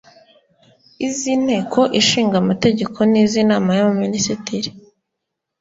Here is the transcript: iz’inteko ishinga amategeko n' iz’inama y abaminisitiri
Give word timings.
iz’inteko 1.07 1.79
ishinga 1.99 2.35
amategeko 2.43 2.97
n' 3.11 3.17
iz’inama 3.23 3.69
y 3.77 3.81
abaminisitiri 3.83 4.69